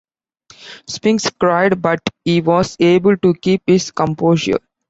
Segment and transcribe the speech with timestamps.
[0.87, 4.57] Spinks cried, but he was able to keep his composure.